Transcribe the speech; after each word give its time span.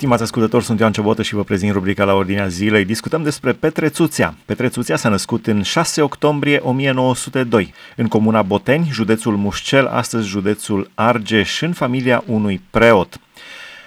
Stimați 0.00 0.22
ascultători, 0.22 0.64
sunt 0.64 0.78
Ioan 0.80 0.92
Ciobotă 0.92 1.22
și 1.22 1.34
vă 1.34 1.44
prezint 1.44 1.72
rubrica 1.72 2.04
la 2.04 2.12
ordinea 2.12 2.46
zilei. 2.46 2.84
Discutăm 2.84 3.22
despre 3.22 3.52
Petre 3.52 3.88
Țuțea. 3.88 4.34
Petre 4.44 4.68
Țuțea 4.68 4.96
s-a 4.96 5.08
născut 5.08 5.46
în 5.46 5.62
6 5.62 6.00
octombrie 6.00 6.60
1902 6.62 7.74
în 7.96 8.08
comuna 8.08 8.42
Boteni, 8.42 8.88
județul 8.92 9.36
Mușcel, 9.36 9.86
astăzi 9.86 10.28
județul 10.28 10.90
Argeș, 10.94 11.60
în 11.60 11.72
familia 11.72 12.22
unui 12.26 12.60
preot. 12.70 13.20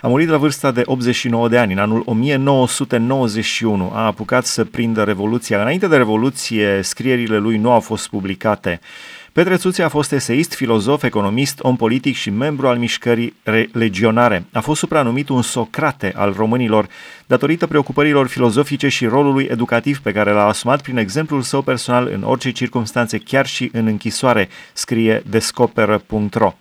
A 0.01 0.07
murit 0.07 0.29
la 0.29 0.37
vârsta 0.37 0.71
de 0.71 0.81
89 0.85 1.49
de 1.49 1.57
ani, 1.57 1.73
în 1.73 1.79
anul 1.79 2.03
1991. 2.05 3.91
A 3.93 4.05
apucat 4.05 4.45
să 4.45 4.63
prindă 4.63 5.03
Revoluția. 5.03 5.61
Înainte 5.61 5.87
de 5.87 5.97
Revoluție, 5.97 6.81
scrierile 6.81 7.37
lui 7.37 7.57
nu 7.57 7.71
au 7.71 7.79
fost 7.79 8.07
publicate. 8.09 8.79
Petre 9.33 9.55
Țuțe 9.55 9.83
a 9.83 9.89
fost 9.89 10.11
eseist, 10.11 10.53
filozof, 10.53 11.03
economist, 11.03 11.59
om 11.61 11.75
politic 11.75 12.15
și 12.15 12.29
membru 12.29 12.67
al 12.67 12.77
mișcării 12.77 13.35
legionare. 13.71 14.45
A 14.51 14.59
fost 14.59 14.79
supranumit 14.79 15.29
un 15.29 15.41
Socrate 15.41 16.13
al 16.15 16.33
românilor 16.37 16.87
datorită 17.27 17.67
preocupărilor 17.67 18.27
filozofice 18.27 18.87
și 18.87 19.05
rolului 19.05 19.47
educativ 19.51 19.99
pe 19.99 20.11
care 20.11 20.31
l-a 20.31 20.47
asumat 20.47 20.81
prin 20.81 20.97
exemplul 20.97 21.41
său 21.41 21.61
personal 21.61 22.09
în 22.13 22.23
orice 22.23 22.51
circunstanțe, 22.51 23.17
chiar 23.17 23.45
și 23.45 23.69
în 23.73 23.85
închisoare, 23.85 24.49
scrie 24.73 25.23
descoperă.ro. 25.29 26.53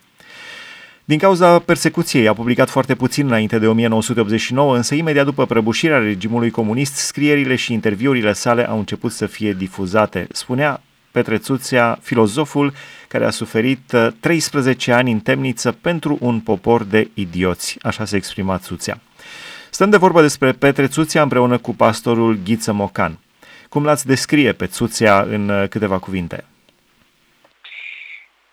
Din 1.04 1.18
cauza 1.18 1.58
persecuției 1.58 2.28
a 2.28 2.32
publicat 2.32 2.68
foarte 2.68 2.94
puțin 2.94 3.26
înainte 3.26 3.58
de 3.58 3.66
1989, 3.66 4.76
însă 4.76 4.94
imediat 4.94 5.24
după 5.24 5.46
prăbușirea 5.46 5.98
regimului 5.98 6.50
comunist, 6.50 6.94
scrierile 6.94 7.54
și 7.54 7.72
interviurile 7.72 8.32
sale 8.32 8.68
au 8.68 8.78
început 8.78 9.12
să 9.12 9.26
fie 9.26 9.52
difuzate. 9.52 10.26
Spunea 10.30 10.82
Petre 11.12 11.38
Țuțea, 11.38 11.98
filozoful 12.02 12.72
care 13.08 13.24
a 13.24 13.30
suferit 13.30 13.92
13 14.20 14.90
uh, 14.90 14.96
ani 14.96 15.12
în 15.12 15.20
temniță 15.20 15.72
pentru 15.72 16.18
un 16.20 16.40
popor 16.40 16.82
de 16.84 17.10
idioți, 17.14 17.78
așa 17.82 18.04
se 18.04 18.16
exprima 18.16 18.58
Țuțea. 18.58 18.96
Stăm 19.70 19.90
de 19.90 19.96
vorbă 19.96 20.20
despre 20.20 20.52
Petre 20.52 20.86
Țuțea 20.86 21.22
împreună 21.22 21.58
cu 21.58 21.74
pastorul 21.74 22.38
Ghiță 22.44 22.72
Mocan. 22.72 23.18
Cum 23.68 23.84
l-ați 23.84 24.06
descrie 24.06 24.52
pe 24.52 24.66
Țuțea 24.66 25.20
în 25.20 25.48
uh, 25.48 25.68
câteva 25.68 25.98
cuvinte? 25.98 26.44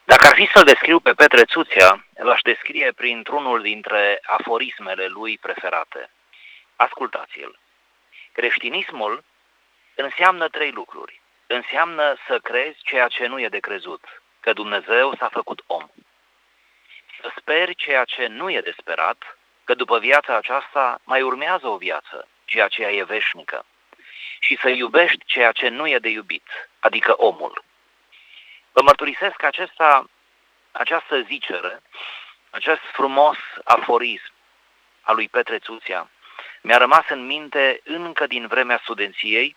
Dacă 0.03 0.27
ar 0.27 0.35
fi 0.35 0.49
să-l 0.53 0.63
descriu 0.63 0.99
pe 0.99 1.11
Petre 1.11 1.43
Țuțea, 1.43 2.05
l-aș 2.23 2.41
descrie 2.41 2.91
printr-unul 2.95 3.61
dintre 3.61 4.19
aforismele 4.37 5.05
lui 5.07 5.37
preferate. 5.41 6.09
Ascultați-l. 6.75 7.59
Creștinismul 8.31 9.23
înseamnă 9.95 10.47
trei 10.47 10.71
lucruri 10.71 11.18
înseamnă 11.52 12.16
să 12.28 12.39
crezi 12.39 12.80
ceea 12.83 13.08
ce 13.08 13.25
nu 13.25 13.39
e 13.39 13.47
de 13.47 13.59
crezut, 13.59 14.22
că 14.39 14.53
Dumnezeu 14.53 15.16
s-a 15.16 15.30
făcut 15.30 15.64
om. 15.67 15.88
Să 17.22 17.31
speri 17.38 17.75
ceea 17.75 18.03
ce 18.03 18.28
nu 18.28 18.50
e 18.50 18.61
de 18.61 18.73
sperat, 18.78 19.38
că 19.64 19.73
după 19.73 20.00
viața 20.00 20.36
aceasta 20.36 21.00
mai 21.03 21.22
urmează 21.22 21.67
o 21.67 21.77
viață, 21.77 22.27
ceea 22.45 22.67
ce 22.67 22.83
e 22.83 23.03
veșnică. 23.03 23.66
Și 24.39 24.58
să 24.61 24.70
iubești 24.70 25.25
ceea 25.25 25.52
ce 25.52 25.67
nu 25.67 25.88
e 25.88 26.00
de 26.00 26.09
iubit, 26.09 26.70
adică 26.80 27.14
omul. 27.17 27.64
Vă 28.72 28.81
mărturisesc 28.81 29.44
acesta, 29.44 30.09
această 30.72 31.22
zicere, 31.22 31.81
acest 32.50 32.81
frumos 32.81 33.38
aforism 33.64 34.33
al 35.02 35.16
lui 35.16 35.27
Petre 35.27 35.59
Țuția, 35.59 36.09
mi-a 36.61 36.77
rămas 36.77 37.05
în 37.09 37.25
minte 37.25 37.81
încă 37.83 38.27
din 38.27 38.47
vremea 38.47 38.80
studenției, 38.83 39.55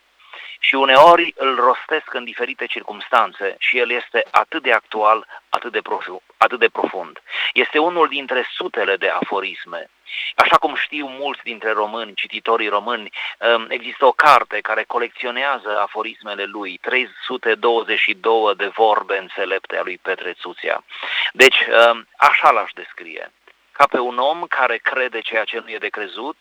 și 0.58 0.74
uneori 0.74 1.34
îl 1.36 1.54
rostesc 1.54 2.14
în 2.14 2.24
diferite 2.24 2.66
circunstanțe 2.66 3.56
și 3.58 3.78
el 3.78 3.90
este 3.90 4.24
atât 4.30 4.62
de 4.62 4.72
actual, 4.72 5.26
atât 5.48 5.72
de, 5.72 5.80
profu- 5.80 6.22
atât 6.36 6.58
de 6.58 6.68
profund. 6.68 7.22
Este 7.52 7.78
unul 7.78 8.08
dintre 8.08 8.46
sutele 8.50 8.96
de 8.96 9.08
aforisme. 9.08 9.90
Așa 10.34 10.56
cum 10.56 10.74
știu 10.74 11.06
mulți 11.06 11.42
dintre 11.42 11.70
români, 11.72 12.14
cititorii 12.14 12.68
români, 12.68 13.10
um, 13.38 13.66
există 13.68 14.04
o 14.04 14.12
carte 14.12 14.60
care 14.60 14.84
colecționează 14.84 15.78
aforismele 15.80 16.44
lui, 16.44 16.78
322 16.80 18.54
de 18.56 18.66
vorbe 18.66 19.18
înțelepte 19.18 19.76
a 19.76 19.82
lui 19.82 19.98
Petre 19.98 20.32
Țuțea. 20.32 20.84
Deci, 21.32 21.66
um, 21.90 22.08
așa 22.16 22.50
l-aș 22.50 22.70
descrie 22.74 23.32
ca 23.72 23.86
pe 23.86 23.98
un 23.98 24.18
om 24.18 24.44
care 24.48 24.76
crede 24.82 25.20
ceea 25.20 25.44
ce 25.44 25.62
nu 25.64 25.70
e 25.70 25.78
de 25.86 25.88
crezut, 25.88 26.36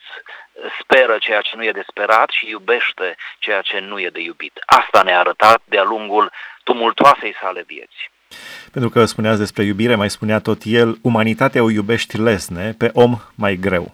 speră 0.81 1.17
ceea 1.19 1.41
ce 1.41 1.55
nu 1.55 1.63
e 1.63 1.71
de 1.71 1.85
sperat 1.87 2.29
și 2.29 2.49
iubește 2.49 3.15
ceea 3.39 3.61
ce 3.61 3.79
nu 3.79 3.99
e 3.99 4.09
de 4.09 4.21
iubit. 4.21 4.53
Asta 4.65 5.01
ne-a 5.03 5.19
arătat 5.19 5.61
de-a 5.65 5.83
lungul 5.83 6.31
tumultoasei 6.63 7.35
sale 7.41 7.63
vieți. 7.67 8.09
Pentru 8.71 8.89
că 8.89 9.05
spuneați 9.05 9.39
despre 9.39 9.63
iubire, 9.63 9.95
mai 9.95 10.09
spunea 10.09 10.39
tot 10.39 10.61
el, 10.65 10.97
umanitatea 11.01 11.63
o 11.63 11.69
iubești 11.69 12.17
lesne, 12.17 12.73
pe 12.77 12.89
om 12.93 13.19
mai 13.35 13.55
greu. 13.55 13.93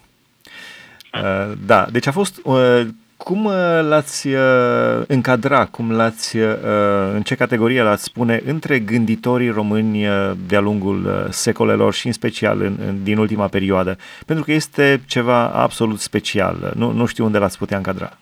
Uh, 1.14 1.52
da, 1.66 1.86
deci 1.92 2.08
a 2.08 2.12
fost 2.12 2.40
uh, 2.44 2.82
cum 3.18 3.46
uh, 3.46 3.54
l-ați 3.82 4.28
uh, 4.28 5.04
încadra, 5.08 5.66
cum 5.66 5.92
l-ați, 5.92 6.38
uh, 6.38 6.56
în 7.14 7.22
ce 7.22 7.36
categorie 7.36 7.82
l-ați 7.82 8.04
spune 8.04 8.42
între 8.46 8.80
gânditorii 8.80 9.50
români 9.50 10.06
de-a 10.48 10.60
lungul 10.60 11.28
secolelor 11.30 11.94
și 11.94 12.08
în 12.08 12.14
special 12.14 12.62
în, 12.62 12.76
în, 12.80 13.04
din 13.04 13.18
ultima 13.18 13.48
perioadă? 13.48 13.98
Pentru 14.26 14.46
că 14.46 14.52
este 14.52 15.02
ceva 15.08 15.50
absolut 15.50 16.00
special. 16.00 16.72
Nu, 16.76 16.92
nu 16.92 17.06
știu 17.06 17.26
unde 17.26 17.38
l-ați 17.38 17.58
putea 17.58 17.78
încadra. 17.78 18.18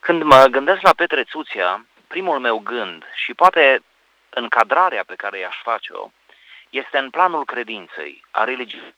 Când 0.00 0.22
mă 0.22 0.46
gândesc 0.50 0.80
la 0.80 0.92
Petre 0.96 1.24
Țuția, 1.24 1.86
primul 2.06 2.38
meu 2.38 2.58
gând 2.58 3.02
și 3.24 3.34
poate 3.34 3.82
încadrarea 4.30 5.04
pe 5.06 5.14
care 5.16 5.38
i-aș 5.38 5.56
face-o 5.62 6.10
este 6.70 6.98
în 6.98 7.10
planul 7.10 7.44
credinței, 7.44 8.24
a 8.30 8.44
religiei. 8.44 8.94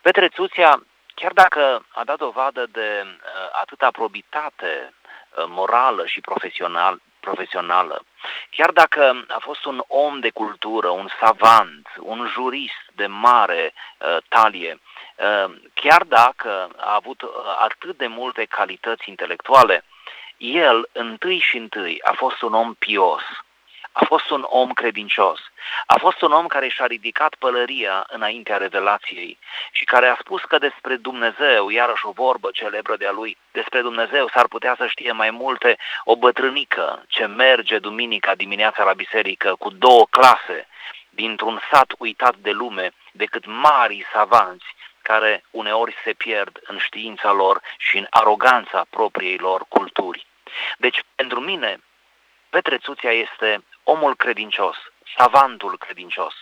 Petre 0.00 0.28
Țuția 0.28 0.82
chiar 1.20 1.32
dacă 1.32 1.86
a 1.88 2.04
dat 2.04 2.18
dovadă 2.18 2.66
de 2.66 3.02
uh, 3.04 3.48
atâta 3.60 3.90
probitate 3.90 4.92
uh, 4.92 5.44
morală 5.48 6.06
și 6.06 6.20
profesional, 6.20 7.00
profesională, 7.20 8.04
chiar 8.50 8.70
dacă 8.70 9.24
a 9.28 9.38
fost 9.38 9.64
un 9.64 9.82
om 9.86 10.20
de 10.20 10.30
cultură, 10.30 10.88
un 10.88 11.08
savant, 11.20 11.88
un 11.98 12.28
jurist 12.32 12.82
de 12.94 13.06
mare 13.06 13.72
uh, 13.72 14.16
talie, 14.28 14.80
uh, 14.80 15.54
chiar 15.74 16.02
dacă 16.02 16.70
a 16.76 16.94
avut 16.94 17.22
uh, 17.22 17.30
atât 17.58 17.96
de 17.96 18.06
multe 18.06 18.44
calități 18.44 19.08
intelectuale, 19.08 19.84
el, 20.36 20.88
întâi 20.92 21.38
și 21.38 21.56
întâi, 21.56 22.00
a 22.02 22.12
fost 22.12 22.42
un 22.42 22.54
om 22.54 22.74
pios, 22.74 23.22
a 23.92 24.04
fost 24.04 24.30
un 24.30 24.46
om 24.48 24.72
credincios, 24.72 25.40
a 25.86 25.98
fost 25.98 26.20
un 26.20 26.32
om 26.32 26.46
care 26.46 26.68
și-a 26.68 26.86
ridicat 26.86 27.34
pălăria 27.34 28.06
înaintea 28.08 28.56
revelației 28.56 29.38
și 29.70 29.84
care 29.84 30.06
a 30.06 30.16
spus 30.20 30.42
că 30.42 30.58
despre 30.58 30.96
Dumnezeu, 30.96 31.68
iarăși 31.68 32.06
o 32.06 32.10
vorbă 32.10 32.50
celebră 32.52 32.96
de-a 32.96 33.10
lui, 33.10 33.36
despre 33.50 33.80
Dumnezeu 33.80 34.28
s-ar 34.28 34.46
putea 34.48 34.74
să 34.78 34.86
știe 34.86 35.12
mai 35.12 35.30
multe 35.30 35.76
o 36.04 36.16
bătrânică 36.16 37.04
ce 37.08 37.26
merge 37.26 37.78
duminica 37.78 38.34
dimineața 38.34 38.84
la 38.84 38.92
biserică 38.92 39.54
cu 39.58 39.70
două 39.70 40.06
clase 40.10 40.68
dintr-un 41.10 41.60
sat 41.72 41.92
uitat 41.98 42.36
de 42.36 42.50
lume 42.50 42.90
decât 43.12 43.46
mari 43.46 44.06
savanți 44.12 44.74
care 45.02 45.44
uneori 45.50 45.94
se 46.04 46.12
pierd 46.12 46.60
în 46.62 46.78
știința 46.78 47.32
lor 47.32 47.60
și 47.78 47.98
în 47.98 48.06
aroganța 48.10 48.86
propriei 48.90 49.36
lor 49.36 49.64
culturi. 49.68 50.26
Deci, 50.78 51.02
pentru 51.14 51.40
mine, 51.40 51.80
Petre 52.50 52.78
Țuția 52.78 53.12
este 53.12 53.64
omul 53.82 54.16
credincios, 54.16 54.76
savantul 55.16 55.78
credincios, 55.78 56.34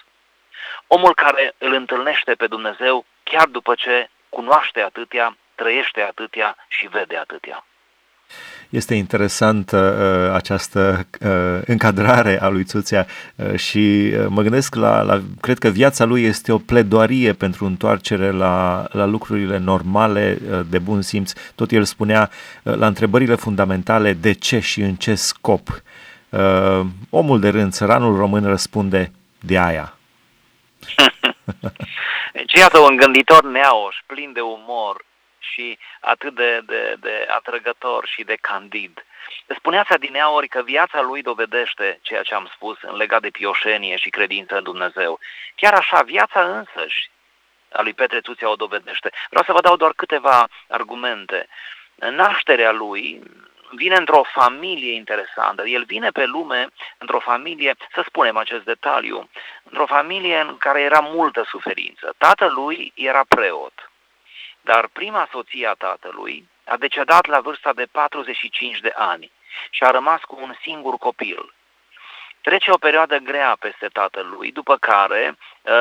omul 0.86 1.14
care 1.14 1.54
îl 1.58 1.72
întâlnește 1.72 2.34
pe 2.34 2.46
Dumnezeu 2.46 3.04
chiar 3.22 3.46
după 3.46 3.74
ce 3.74 4.10
cunoaște 4.28 4.80
atâtea, 4.80 5.36
trăiește 5.54 6.00
atâtea 6.00 6.56
și 6.68 6.88
vede 6.88 7.16
atâtea. 7.16 7.64
Este 8.68 8.94
interesant 8.94 9.70
uh, 9.70 9.80
această 10.32 11.06
uh, 11.20 11.60
încadrare 11.64 12.40
a 12.40 12.48
lui 12.48 12.64
Țuțea 12.64 13.06
uh, 13.36 13.58
și 13.58 14.12
uh, 14.12 14.26
mă 14.28 14.42
gândesc 14.42 14.74
la, 14.74 15.02
la, 15.02 15.22
cred 15.40 15.58
că 15.58 15.68
viața 15.68 16.04
lui 16.04 16.24
este 16.24 16.52
o 16.52 16.58
pledoarie 16.58 17.32
pentru 17.32 17.64
întoarcere 17.64 18.30
la, 18.30 18.86
la 18.92 19.04
lucrurile 19.04 19.58
normale 19.58 20.38
uh, 20.50 20.60
de 20.70 20.78
bun 20.78 21.02
simț. 21.02 21.32
Tot 21.54 21.70
el 21.70 21.84
spunea 21.84 22.30
uh, 22.62 22.74
la 22.74 22.86
întrebările 22.86 23.34
fundamentale 23.34 24.12
de 24.12 24.32
ce 24.32 24.58
și 24.58 24.80
în 24.80 24.94
ce 24.94 25.14
scop 25.14 25.68
Uh, 25.68 25.97
omul 27.10 27.40
de 27.40 27.48
rând, 27.48 27.72
țăranul 27.72 28.16
român, 28.16 28.46
răspunde 28.46 29.12
de 29.40 29.58
aia. 29.58 29.92
deci 32.32 32.52
iată 32.52 32.78
un 32.78 32.96
gânditor 32.96 33.44
neauș, 33.44 33.96
plin 34.06 34.32
de 34.32 34.40
umor 34.40 35.04
și 35.38 35.78
atât 36.00 36.34
de, 36.34 36.60
de, 36.66 36.96
de 37.00 37.26
atrăgător 37.36 38.06
și 38.06 38.22
de 38.24 38.36
candid. 38.40 39.04
Spuneați 39.56 39.92
adineauri 39.92 40.48
că 40.48 40.62
viața 40.62 41.00
lui 41.00 41.22
dovedește 41.22 41.98
ceea 42.02 42.22
ce 42.22 42.34
am 42.34 42.50
spus 42.54 42.76
în 42.80 42.96
legat 42.96 43.20
de 43.20 43.30
pioșenie 43.30 43.96
și 43.96 44.10
credință 44.10 44.56
în 44.56 44.62
Dumnezeu. 44.62 45.18
Chiar 45.54 45.74
așa, 45.74 46.02
viața 46.02 46.40
însăși 46.42 47.10
a 47.72 47.82
lui 47.82 47.94
Petre 47.94 48.20
Tuția 48.20 48.50
o 48.50 48.54
dovedește. 48.54 49.10
Vreau 49.28 49.44
să 49.44 49.52
vă 49.52 49.60
dau 49.60 49.76
doar 49.76 49.92
câteva 49.92 50.48
argumente. 50.68 51.48
Nașterea 51.94 52.72
lui 52.72 53.22
vine 53.70 53.96
într-o 53.96 54.22
familie 54.22 54.92
interesantă. 54.94 55.66
El 55.66 55.84
vine 55.84 56.10
pe 56.10 56.24
lume 56.24 56.68
într-o 56.98 57.18
familie, 57.18 57.74
să 57.94 58.02
spunem 58.06 58.36
acest 58.36 58.64
detaliu, 58.64 59.28
într-o 59.62 59.86
familie 59.86 60.40
în 60.40 60.56
care 60.58 60.80
era 60.80 61.00
multă 61.00 61.42
suferință. 61.48 62.14
Tatălui 62.18 62.92
era 62.94 63.24
preot. 63.28 63.90
Dar 64.60 64.88
prima 64.92 65.28
soție 65.30 65.66
a 65.66 65.72
tatălui 65.72 66.48
a 66.64 66.76
decedat 66.76 67.26
la 67.26 67.40
vârsta 67.40 67.72
de 67.72 67.86
45 67.92 68.80
de 68.80 68.92
ani 68.96 69.32
și 69.70 69.82
a 69.82 69.90
rămas 69.90 70.20
cu 70.20 70.38
un 70.40 70.54
singur 70.62 70.96
copil. 70.96 71.54
Trece 72.40 72.70
o 72.70 72.76
perioadă 72.76 73.16
grea 73.16 73.56
peste 73.60 73.88
tatălui, 73.88 74.52
după 74.52 74.76
care 74.76 75.36
uh, 75.36 75.72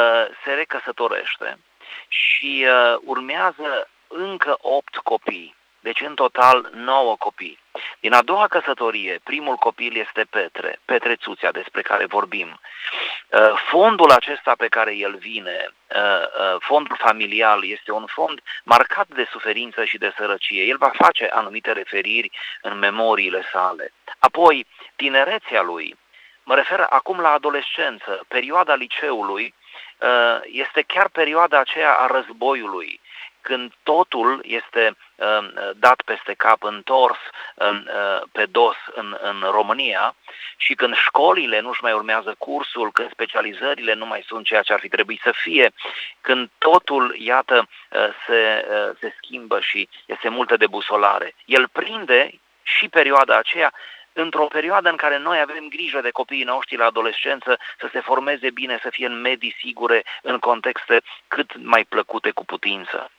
se 0.44 0.54
recăsătorește 0.54 1.60
și 2.08 2.66
uh, 2.68 2.98
urmează 3.04 3.90
încă 4.08 4.58
opt 4.62 4.96
copii. 4.96 5.56
Deci 5.80 6.02
în 6.02 6.16
total 6.16 6.70
9 6.74 7.16
copii. 7.16 7.60
Din 8.00 8.14
a 8.14 8.22
doua 8.22 8.48
căsătorie, 8.48 9.20
primul 9.24 9.56
copil 9.56 9.98
este 9.98 10.24
Petre, 10.30 10.80
Petre 10.86 11.16
Țuțea, 11.16 11.52
despre 11.52 11.82
care 11.82 12.06
vorbim. 12.06 12.60
Uh, 13.30 13.52
fondul 13.70 14.12
acesta 14.12 14.54
pe 14.58 14.68
care 14.68 14.96
el 14.96 15.16
vine, 15.16 15.70
uh, 15.96 15.96
uh, 15.96 16.56
fondul 16.60 16.96
familial, 17.00 17.66
este 17.66 17.92
un 17.92 18.06
fond 18.06 18.40
marcat 18.64 19.08
de 19.08 19.28
suferință 19.32 19.86
și 19.86 19.98
de 19.98 20.14
sărăcie. 20.18 20.64
El 20.64 20.78
va 20.78 20.92
face 20.94 21.26
anumite 21.32 21.72
referiri 21.72 22.32
în 22.62 22.78
memoriile 22.78 23.44
sale. 23.52 23.94
Apoi, 24.20 24.66
tinerețea 24.96 25.62
lui, 25.62 25.98
mă 26.44 26.56
refer 26.56 26.86
acum 26.90 27.20
la 27.20 27.32
adolescență, 27.32 28.26
perioada 28.28 28.76
liceului, 28.76 29.54
este 30.46 30.82
chiar 30.82 31.08
perioada 31.10 31.60
aceea 31.60 31.94
a 31.94 32.08
războiului, 32.08 33.00
când 33.50 33.72
totul 33.84 34.42
este 34.44 34.98
uh, 35.16 35.48
dat 35.76 36.02
peste 36.02 36.34
cap, 36.34 36.64
întors 36.64 37.20
uh, 37.56 38.22
pe 38.32 38.46
dos 38.46 38.76
în, 38.94 39.18
în 39.22 39.40
România 39.52 40.16
și 40.58 40.74
când 40.74 40.96
școlile 40.96 41.60
nu-și 41.60 41.84
mai 41.84 41.94
urmează 41.94 42.36
cursul, 42.38 42.92
când 42.92 43.12
specializările 43.12 43.94
nu 43.94 44.06
mai 44.06 44.24
sunt 44.28 44.46
ceea 44.46 44.62
ce 44.62 44.74
ar 44.74 44.80
fi 44.80 44.88
trebuit 44.88 45.22
să 45.24 45.32
fie, 45.44 45.72
când 46.22 46.50
totul, 46.58 47.16
iată, 47.20 47.68
uh, 47.68 48.08
se, 48.26 48.66
uh, 48.70 48.96
se 49.00 49.16
schimbă 49.18 49.60
și 49.60 49.90
este 50.06 50.30
multă 50.30 50.58
debusolare. 50.58 51.36
El 51.46 51.68
prinde 51.68 52.32
și 52.64 52.90
perioada 52.90 53.38
aceea 53.38 53.74
într-o 54.14 54.46
perioadă 54.46 54.90
în 54.90 54.96
care 54.96 55.18
noi 55.18 55.40
avem 55.40 55.68
grijă 55.70 56.02
de 56.02 56.10
copiii 56.10 56.44
noștri 56.44 56.78
la 56.78 56.86
adolescență 56.86 57.60
să 57.80 57.90
se 57.92 58.00
formeze 58.00 58.50
bine, 58.50 58.80
să 58.82 58.90
fie 58.90 59.06
în 59.06 59.22
medii 59.22 59.56
sigure, 59.60 60.04
în 60.22 60.38
contexte 60.40 61.02
cât 61.28 61.58
mai 61.58 61.84
plăcute 61.84 62.32
cu 62.32 62.46
putință. 62.46 63.12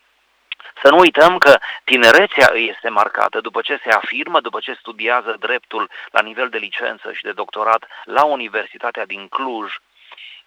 Să 0.82 0.90
nu 0.90 0.98
uităm 0.98 1.38
că 1.38 1.58
tinerețea 1.84 2.48
îi 2.52 2.68
este 2.74 2.88
marcată 2.88 3.40
după 3.40 3.60
ce 3.60 3.80
se 3.82 3.90
afirmă, 3.90 4.40
după 4.40 4.58
ce 4.60 4.72
studiază 4.72 5.36
dreptul 5.40 5.90
la 6.10 6.20
nivel 6.20 6.48
de 6.48 6.58
licență 6.58 7.12
și 7.12 7.22
de 7.22 7.32
doctorat 7.32 7.84
la 8.04 8.24
Universitatea 8.24 9.06
din 9.06 9.28
Cluj, 9.28 9.72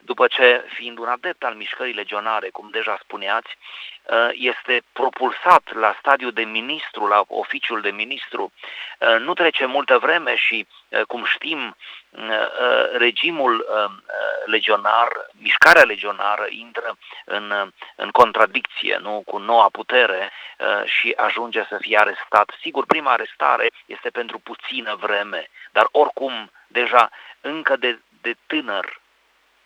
după 0.03 0.27
ce, 0.27 0.65
fiind 0.67 0.97
un 0.97 1.07
adept 1.07 1.43
al 1.43 1.53
mișcării 1.53 1.93
legionare, 1.93 2.49
cum 2.49 2.69
deja 2.71 2.97
spuneați, 3.01 3.57
uh, 4.03 4.29
este 4.31 4.81
propulsat 4.93 5.73
la 5.73 5.95
stadiu 5.99 6.31
de 6.31 6.41
ministru, 6.41 7.07
la 7.07 7.23
oficiul 7.27 7.81
de 7.81 7.91
ministru, 7.91 8.51
uh, 8.99 9.19
nu 9.19 9.33
trece 9.33 9.65
multă 9.65 9.97
vreme 9.97 10.35
și, 10.35 10.67
uh, 10.89 11.01
cum 11.01 11.25
știm, 11.25 11.75
regimul 12.91 13.65
legionar, 14.45 15.07
mișcarea 15.31 15.83
legionară 15.83 16.45
intră 16.49 16.97
în, 17.25 17.71
în 17.95 18.09
contradicție 18.09 18.97
nu, 19.01 19.21
cu 19.25 19.37
noua 19.37 19.69
putere 19.71 20.31
și 20.85 21.13
ajunge 21.15 21.65
să 21.69 21.77
fie 21.81 21.97
arestat. 21.97 22.53
Sigur, 22.61 22.85
prima 22.85 23.11
arestare 23.11 23.71
este 23.85 24.09
pentru 24.09 24.39
puțină 24.39 24.95
vreme, 24.95 25.49
dar 25.71 25.87
oricum, 25.91 26.51
deja 26.67 27.09
încă 27.41 27.75
de, 27.75 27.99
de 28.21 28.35
tânăr, 28.47 29.01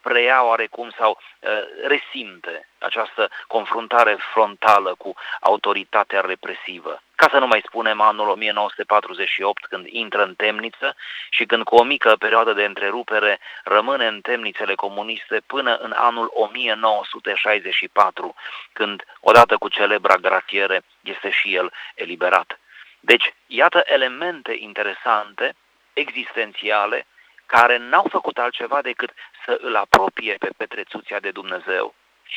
preia 0.09 0.43
oarecum 0.43 0.89
sau 0.97 1.17
uh, 1.17 1.49
resimte 1.87 2.67
această 2.79 3.29
confruntare 3.47 4.17
frontală 4.33 4.95
cu 4.97 5.13
autoritatea 5.39 6.21
represivă. 6.21 7.01
Ca 7.15 7.27
să 7.31 7.37
nu 7.37 7.47
mai 7.47 7.61
spunem 7.65 8.01
anul 8.01 8.29
1948 8.29 9.65
când 9.65 9.85
intră 9.87 10.23
în 10.23 10.35
temniță 10.35 10.95
și 11.29 11.45
când 11.45 11.63
cu 11.63 11.75
o 11.75 11.83
mică 11.83 12.15
perioadă 12.15 12.53
de 12.53 12.63
întrerupere 12.63 13.39
rămâne 13.63 14.07
în 14.07 14.21
temnițele 14.21 14.75
comuniste 14.75 15.41
până 15.47 15.75
în 15.75 15.91
anul 15.91 16.31
1964, 16.33 18.35
când 18.73 19.03
odată 19.19 19.57
cu 19.57 19.69
celebra 19.69 20.15
gratiere 20.15 20.83
este 21.01 21.29
și 21.29 21.55
el 21.55 21.73
eliberat. 21.95 22.59
Deci, 22.99 23.33
iată 23.47 23.83
elemente 23.85 24.55
interesante, 24.59 25.55
existențiale, 25.93 27.05
care 27.45 27.77
n-au 27.77 28.07
făcut 28.09 28.37
altceva 28.37 28.81
decât 28.81 29.09
să 29.45 29.59
îl 29.61 29.75
apropie 29.75 30.35
pe 30.39 30.49
Petrețuția 30.57 31.19
de 31.19 31.31
Dumnezeu, 31.31 31.95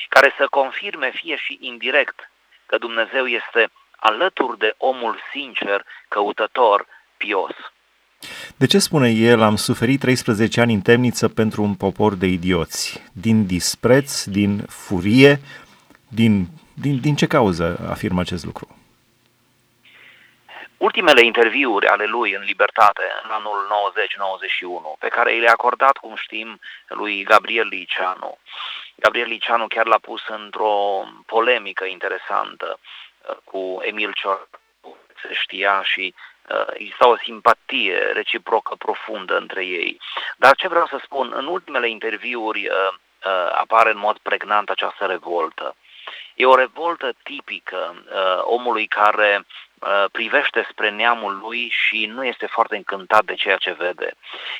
care 0.08 0.34
să 0.38 0.46
confirme 0.46 1.10
fie 1.10 1.36
și 1.36 1.58
indirect 1.60 2.30
că 2.66 2.78
Dumnezeu 2.78 3.26
este 3.26 3.70
alături 3.96 4.58
de 4.58 4.74
omul 4.76 5.18
sincer, 5.32 5.84
căutător, 6.08 6.86
pios. 7.16 7.54
De 8.56 8.66
ce 8.66 8.78
spune 8.78 9.10
el, 9.10 9.42
am 9.42 9.56
suferit 9.56 10.00
13 10.00 10.60
ani 10.60 10.72
în 10.74 10.80
temniță 10.80 11.28
pentru 11.28 11.62
un 11.62 11.74
popor 11.74 12.14
de 12.14 12.26
idioți? 12.26 13.02
Din 13.12 13.46
dispreț, 13.46 14.24
din 14.24 14.62
furie, 14.68 15.40
din, 16.08 16.46
din, 16.74 17.00
din 17.00 17.14
ce 17.14 17.26
cauză 17.26 17.86
afirmă 17.90 18.20
acest 18.20 18.44
lucru? 18.44 18.77
Ultimele 20.78 21.24
interviuri 21.24 21.86
ale 21.86 22.04
lui 22.04 22.32
în 22.32 22.42
libertate, 22.42 23.02
în 23.22 23.30
anul 23.30 23.66
90-91, 24.96 24.98
pe 24.98 25.08
care 25.08 25.34
i 25.34 25.38
le-a 25.40 25.52
acordat, 25.52 25.96
cum 25.96 26.16
știm, 26.16 26.60
lui 26.88 27.22
Gabriel 27.22 27.66
Liceanu. 27.66 28.38
Gabriel 28.94 29.28
Liceanu 29.28 29.66
chiar 29.66 29.86
l-a 29.86 29.98
pus 29.98 30.22
într-o 30.28 31.04
polemică 31.26 31.84
interesantă 31.84 32.78
uh, 32.78 33.36
cu 33.44 33.78
Emil 33.80 34.12
Cior, 34.12 34.48
se 35.22 35.34
știa 35.34 35.82
și 35.82 36.14
uh, 36.48 36.66
exista 36.72 37.08
o 37.08 37.16
simpatie 37.16 37.98
reciprocă 37.98 38.74
profundă 38.74 39.36
între 39.36 39.64
ei. 39.64 40.00
Dar 40.36 40.56
ce 40.56 40.68
vreau 40.68 40.86
să 40.86 41.00
spun, 41.02 41.32
în 41.34 41.46
ultimele 41.46 41.88
interviuri 41.88 42.68
uh, 42.68 42.74
uh, 43.24 43.50
apare 43.52 43.90
în 43.90 43.98
mod 43.98 44.18
pregnant 44.18 44.68
această 44.68 45.06
revoltă. 45.06 45.76
E 46.34 46.46
o 46.46 46.54
revoltă 46.54 47.12
tipică 47.22 48.04
uh, 48.04 48.40
omului 48.42 48.86
care 48.86 49.44
Uh, 49.44 49.67
privește 50.12 50.66
spre 50.70 50.90
neamul 50.90 51.38
lui 51.38 51.72
și 51.88 52.06
nu 52.06 52.24
este 52.24 52.46
foarte 52.46 52.76
încântat 52.76 53.24
de 53.24 53.34
ceea 53.34 53.56
ce 53.56 53.72
vede. 53.72 54.10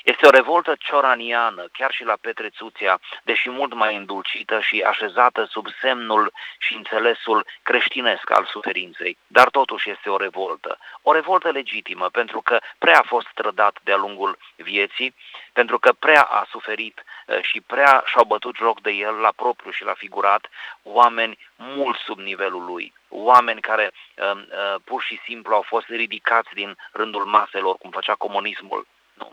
Este 0.05 0.27
o 0.27 0.31
revoltă 0.31 0.77
cioraniană, 0.79 1.69
chiar 1.73 1.93
și 1.93 2.05
la 2.05 2.17
Petrețuția, 2.21 3.01
deși 3.23 3.51
mult 3.51 3.75
mai 3.75 3.97
îndulcită 3.97 4.61
și 4.61 4.81
așezată 4.81 5.45
sub 5.51 5.67
semnul 5.81 6.33
și 6.59 6.75
înțelesul 6.75 7.47
creștinesc 7.63 8.31
al 8.31 8.45
suferinței, 8.45 9.19
dar 9.27 9.51
totuși 9.51 9.91
este 9.91 10.11
o 10.11 10.17
revoltă. 10.17 10.79
O 11.03 11.13
revoltă 11.13 11.51
legitimă, 11.51 12.09
pentru 12.09 12.41
că 12.41 12.59
prea 12.79 12.99
a 12.99 13.07
fost 13.07 13.27
trădat 13.35 13.79
de-a 13.83 13.97
lungul 13.97 14.39
vieții, 14.57 15.15
pentru 15.53 15.79
că 15.79 15.93
prea 15.93 16.23
a 16.23 16.47
suferit 16.51 17.05
uh, 17.27 17.39
și 17.43 17.61
prea 17.61 18.03
și-au 18.07 18.25
bătut 18.25 18.57
joc 18.57 18.81
de 18.81 18.91
el 18.91 19.15
la 19.15 19.33
propriu 19.37 19.71
și 19.71 19.85
la 19.85 19.95
figurat 19.95 20.47
oameni 20.83 21.39
mult 21.57 21.97
sub 21.97 22.19
nivelul 22.19 22.65
lui 22.65 22.93
oameni 23.09 23.61
care 23.61 23.91
uh, 24.17 24.31
uh, 24.37 24.75
pur 24.85 25.03
și 25.03 25.21
simplu 25.25 25.55
au 25.55 25.63
fost 25.63 25.87
ridicați 25.89 26.55
din 26.55 26.77
rândul 26.93 27.25
maselor, 27.25 27.77
cum 27.77 27.91
făcea 27.91 28.15
comunismul, 28.15 28.87
nu? 29.15 29.33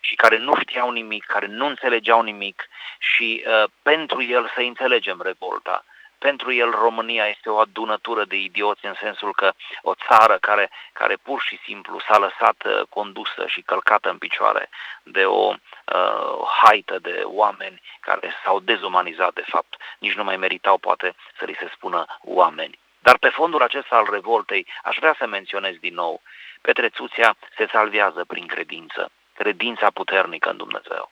și 0.00 0.14
care 0.14 0.38
nu 0.38 0.54
știau 0.60 0.90
nimic, 0.90 1.24
care 1.24 1.46
nu 1.46 1.66
înțelegeau 1.66 2.22
nimic 2.22 2.68
și 2.98 3.44
uh, 3.46 3.64
pentru 3.82 4.22
el 4.22 4.50
să 4.54 4.60
înțelegem 4.60 5.20
revolta. 5.22 5.84
Pentru 6.18 6.52
el 6.52 6.70
România 6.70 7.26
este 7.26 7.50
o 7.50 7.58
adunătură 7.58 8.24
de 8.24 8.36
idioți 8.36 8.86
în 8.86 8.94
sensul 9.00 9.32
că 9.34 9.52
o 9.82 9.94
țară 9.94 10.36
care, 10.40 10.70
care 10.92 11.16
pur 11.22 11.40
și 11.40 11.58
simplu 11.64 11.98
s-a 11.98 12.18
lăsat 12.18 12.64
uh, 12.64 12.82
condusă 12.88 13.44
și 13.46 13.60
călcată 13.60 14.10
în 14.10 14.18
picioare 14.18 14.68
de 15.02 15.24
o 15.24 15.52
uh, 15.52 16.48
haită 16.62 16.98
de 16.98 17.22
oameni 17.24 17.80
care 18.00 18.32
s-au 18.44 18.60
dezumanizat 18.60 19.32
de 19.32 19.44
fapt. 19.46 19.76
Nici 19.98 20.14
nu 20.14 20.24
mai 20.24 20.36
meritau 20.36 20.78
poate 20.78 21.14
să 21.38 21.44
li 21.44 21.56
se 21.58 21.70
spună 21.74 22.06
oameni. 22.20 22.78
Dar 23.06 23.18
pe 23.18 23.28
fondul 23.28 23.62
acesta 23.62 23.96
al 23.96 24.08
revoltei 24.10 24.66
aș 24.82 24.96
vrea 25.00 25.14
să 25.18 25.26
menționez 25.26 25.74
din 25.80 25.94
nou, 25.94 26.22
Petre 26.60 26.88
Țuția 26.88 27.36
se 27.56 27.68
salvează 27.72 28.24
prin 28.26 28.46
credință, 28.46 29.10
credința 29.34 29.90
puternică 29.90 30.50
în 30.50 30.56
Dumnezeu. 30.56 31.10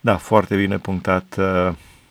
Da, 0.00 0.16
foarte 0.16 0.56
bine 0.56 0.78
punctat. 0.78 1.34
Uh, 1.38 1.68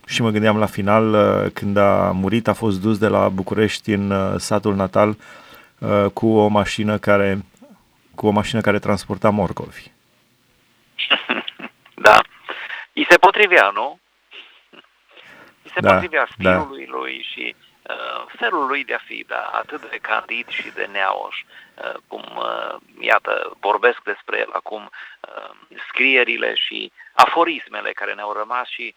și 0.08 0.22
mă 0.22 0.30
gândeam 0.30 0.58
la 0.58 0.66
final, 0.66 1.14
uh, 1.14 1.52
când 1.54 1.78
a 1.78 2.12
murit, 2.12 2.48
a 2.48 2.54
fost 2.54 2.82
dus 2.82 2.98
de 2.98 3.08
la 3.08 3.30
București 3.30 3.92
în 3.92 4.12
uh, 4.12 4.34
satul 4.38 4.76
natal 4.76 5.16
cu 6.14 6.28
o 6.28 6.48
mașină 6.48 6.98
care, 6.98 7.38
cu 8.16 8.28
o 8.28 8.32
mașină 8.32 8.62
care 8.62 8.80
transporta 8.80 9.30
morcovi. 9.30 9.92
da. 12.08 12.22
I 12.94 13.06
se 13.10 13.18
potrivea, 13.18 13.70
nu? 13.70 14.00
I 15.64 15.70
se 15.74 15.80
da, 15.80 15.94
potrivea 15.94 16.28
stilului 16.32 16.86
da. 16.86 16.98
lui 16.98 17.26
și 17.32 17.56
Uh, 17.56 17.65
felul 18.38 18.68
lui 18.68 18.84
de 18.84 18.94
a 18.94 19.06
fi, 19.06 19.26
da, 19.28 19.44
atât 19.62 19.90
de 19.90 20.00
candid 20.02 20.48
și 20.48 20.72
de 20.76 20.90
neaoș, 20.92 21.36
uh, 21.42 21.94
cum, 22.08 22.24
uh, 22.38 22.76
iată, 23.00 23.58
vorbesc 23.60 24.00
despre 24.04 24.38
el 24.40 24.50
acum, 24.54 24.90
scrierile 25.90 26.54
și 26.56 26.92
aforismele 27.14 27.92
care 27.92 28.14
ne-au 28.14 28.32
rămas 28.34 28.68
și 28.68 28.96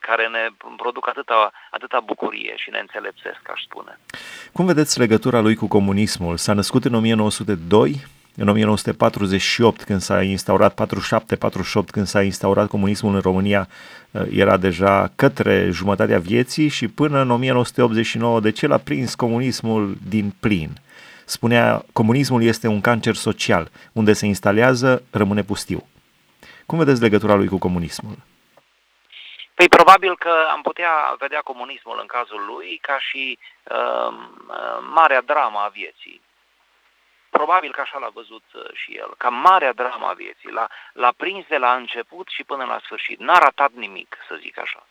care 0.00 0.28
ne 0.28 0.48
produc 0.76 1.08
atâta, 1.08 1.52
atâta 1.70 2.00
bucurie 2.00 2.54
și 2.56 2.70
ne 2.70 2.78
înțelepțesc, 2.78 3.40
aș 3.52 3.62
spune. 3.62 3.98
Cum 4.52 4.66
vedeți 4.66 4.98
legătura 4.98 5.40
lui 5.40 5.54
cu 5.54 5.68
comunismul? 5.68 6.36
S-a 6.36 6.52
născut 6.52 6.84
în 6.84 6.94
1902, 6.94 7.94
în 8.36 8.48
1948, 8.48 9.84
când 9.84 10.00
s-a 10.00 10.22
instaurat, 10.22 10.72
47-48, 10.72 11.90
când 11.90 12.06
s-a 12.06 12.22
instaurat 12.22 12.68
comunismul 12.68 13.14
în 13.14 13.20
România, 13.20 13.68
uh, 14.10 14.22
era 14.30 14.56
deja 14.56 15.12
către 15.16 15.68
jumătatea 15.70 16.18
vieții 16.18 16.68
și 16.68 16.88
până 16.88 17.20
în 17.20 17.30
1989, 17.30 18.40
de 18.40 18.50
ce 18.50 18.66
l-a 18.66 18.78
prins 18.78 19.14
comunismul 19.14 19.96
din 20.08 20.34
plin? 20.40 20.70
Spunea, 21.24 21.84
comunismul 21.92 22.42
este 22.42 22.66
un 22.66 22.80
cancer 22.80 23.14
social, 23.14 23.70
unde 23.92 24.12
se 24.12 24.26
instalează, 24.26 25.02
rămâne 25.10 25.42
pustiu. 25.42 25.86
Cum 26.66 26.78
vedeți 26.78 27.02
legătura 27.02 27.34
lui 27.34 27.48
cu 27.48 27.58
comunismul? 27.58 28.16
Păi 29.54 29.68
probabil 29.68 30.16
că 30.16 30.32
am 30.52 30.60
putea 30.62 31.16
vedea 31.18 31.40
comunismul 31.40 31.98
în 32.00 32.06
cazul 32.06 32.42
lui 32.52 32.78
ca 32.82 32.98
și 33.08 33.38
uh, 33.38 34.14
marea 34.94 35.22
drama 35.22 35.64
a 35.64 35.68
vieții 35.68 36.20
Probabil 37.30 37.72
că 37.72 37.80
așa 37.80 37.98
l-a 37.98 38.08
văzut 38.08 38.44
uh, 38.54 38.62
și 38.72 38.96
el, 38.96 39.14
ca 39.16 39.28
marea 39.28 39.72
drama 39.72 40.08
a 40.08 40.12
vieții. 40.12 40.50
L-a, 40.50 40.66
l-a 40.92 41.12
prins 41.16 41.46
de 41.46 41.56
la 41.56 41.74
început 41.74 42.28
și 42.28 42.44
până 42.44 42.64
la 42.64 42.80
sfârșit. 42.84 43.18
N-a 43.18 43.38
ratat 43.38 43.72
nimic, 43.72 44.16
să 44.28 44.34
zic 44.34 44.58
așa. 44.58 44.86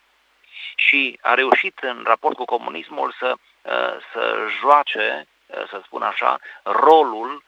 Și 0.76 1.20
a 1.22 1.34
reușit 1.34 1.80
în 1.82 2.04
raport 2.06 2.36
cu 2.36 2.46
comunismul 2.46 3.16
să, 3.20 3.36
uh, 3.62 3.98
să 4.14 4.48
joace, 4.60 5.28
uh, 5.46 5.68
să 5.70 5.82
spun 5.86 6.02
așa, 6.02 6.40
rolul 6.64 7.44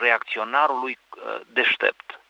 reacționarului 0.00 0.98
deștept 1.46 2.20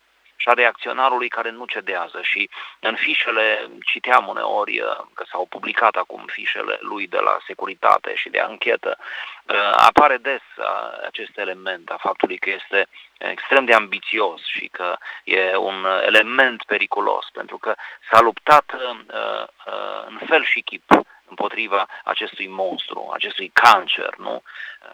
și 0.45 0.51
a 0.51 0.53
reacționarului 0.53 1.27
care 1.27 1.49
nu 1.49 1.65
cedează. 1.65 2.19
Și 2.21 2.49
în 2.79 2.95
fișele, 2.95 3.69
citeam 3.85 4.27
uneori 4.27 4.79
uh, 4.79 4.97
că 5.13 5.23
s-au 5.31 5.45
publicat 5.45 5.95
acum 5.95 6.23
fișele 6.27 6.77
lui 6.81 7.07
de 7.07 7.19
la 7.19 7.37
securitate 7.47 8.15
și 8.15 8.29
de 8.29 8.39
anchetă, 8.39 8.97
uh, 8.97 9.71
apare 9.75 10.17
des 10.17 10.45
uh, 10.57 10.65
acest 11.05 11.37
element 11.37 11.89
a 11.89 11.97
faptului 11.99 12.37
că 12.37 12.49
este 12.49 12.87
extrem 13.17 13.65
de 13.65 13.73
ambițios 13.73 14.41
și 14.45 14.67
că 14.67 14.97
e 15.23 15.55
un 15.55 15.85
element 16.05 16.63
periculos, 16.63 17.25
pentru 17.33 17.57
că 17.57 17.75
s-a 18.11 18.21
luptat 18.21 18.75
în 20.07 20.19
fel 20.27 20.43
și 20.43 20.61
chip 20.61 20.83
împotriva 21.27 21.87
acestui 22.03 22.47
monstru, 22.47 23.09
acestui 23.13 23.49
cancer, 23.53 24.15
nu? 24.17 24.43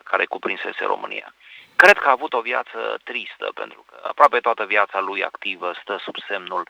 care 0.03 0.25
cuprinsese 0.25 0.85
România. 0.85 1.33
Cred 1.81 1.97
că 1.97 2.07
a 2.07 2.11
avut 2.11 2.33
o 2.33 2.41
viață 2.41 2.99
tristă, 3.03 3.51
pentru 3.53 3.85
că 3.89 3.99
aproape 4.03 4.39
toată 4.39 4.65
viața 4.65 4.99
lui 4.99 5.23
activă 5.23 5.73
stă 5.81 5.97
sub 5.97 6.15
semnul. 6.27 6.67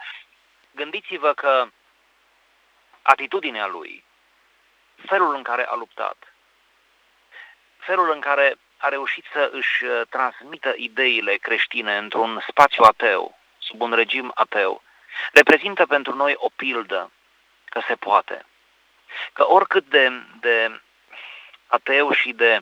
Gândiți-vă 0.72 1.34
că 1.34 1.68
atitudinea 3.02 3.68
lui, 3.68 4.04
felul 5.06 5.36
în 5.36 5.44
care 5.44 5.66
a 5.66 5.76
luptat, 5.76 6.34
felul 7.78 8.12
în 8.12 8.20
care 8.20 8.56
a 8.78 8.88
reușit 8.88 9.26
să 9.32 9.50
își 9.54 9.84
uh, 9.84 10.02
transmită 10.10 10.74
ideile 10.76 11.36
creștine 11.36 11.98
într-un 11.98 12.44
spațiu 12.48 12.84
ateu, 12.84 13.38
sub 13.58 13.82
un 13.82 13.94
regim 13.94 14.32
ateu, 14.36 14.82
reprezintă 15.34 15.86
pentru 15.86 16.16
noi 16.16 16.34
o 16.38 16.50
pildă 16.56 17.12
că 17.66 17.82
se 17.88 17.96
poate. 17.96 18.46
Că 19.34 19.48
oricât 19.48 19.86
de, 19.86 20.12
de 20.40 20.82
ateu 21.72 22.12
și 22.12 22.32
de 22.32 22.60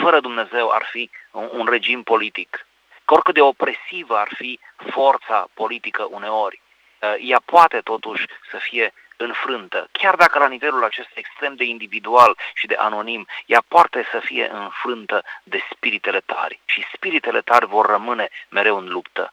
fără 0.00 0.20
Dumnezeu 0.20 0.70
ar 0.70 0.84
fi 0.90 1.10
un, 1.30 1.48
un 1.52 1.66
regim 1.66 2.02
politic. 2.02 2.66
Că 3.04 3.14
oricât 3.14 3.34
de 3.34 3.40
opresivă 3.40 4.16
ar 4.16 4.30
fi 4.36 4.60
forța 4.90 5.48
politică 5.54 6.06
uneori, 6.10 6.60
uh, 7.00 7.14
ea 7.20 7.40
poate 7.44 7.80
totuși 7.80 8.26
să 8.50 8.56
fie 8.56 8.92
înfrântă, 9.16 9.88
chiar 9.92 10.16
dacă 10.16 10.38
la 10.38 10.48
nivelul 10.48 10.84
acesta 10.84 11.12
extrem 11.14 11.54
de 11.54 11.64
individual 11.64 12.36
și 12.54 12.66
de 12.66 12.74
anonim, 12.74 13.26
ea 13.46 13.62
poate 13.68 14.06
să 14.10 14.18
fie 14.18 14.48
înfrântă 14.52 15.24
de 15.42 15.60
spiritele 15.70 16.20
tari 16.20 16.60
și 16.64 16.86
spiritele 16.92 17.40
tari 17.40 17.66
vor 17.66 17.86
rămâne 17.86 18.28
mereu 18.48 18.76
în 18.76 18.88
luptă, 18.88 19.32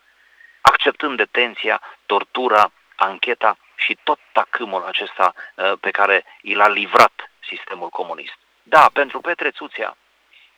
acceptând 0.61 1.17
detenția, 1.17 1.81
tortura, 2.05 2.71
ancheta 2.95 3.57
și 3.75 3.97
tot 4.03 4.19
tacâmul 4.31 4.83
acesta 4.83 5.33
uh, 5.35 5.73
pe 5.79 5.91
care 5.91 6.25
i 6.41 6.53
l-a 6.53 6.67
livrat 6.67 7.31
sistemul 7.39 7.89
comunist. 7.89 8.44
Da, 8.67 8.89
pentru 8.93 9.21
Petre 9.21 9.51
Țuțea, 9.51 9.97